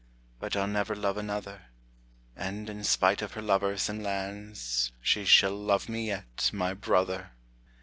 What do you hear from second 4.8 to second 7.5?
She shall love me yet, my brother!